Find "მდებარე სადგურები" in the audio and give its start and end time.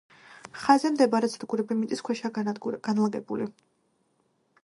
0.93-1.77